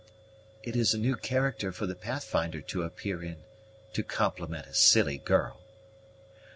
[0.63, 3.43] "It is a new character for the Pathfinder to appear in,
[3.93, 5.61] to compliment a silly girl."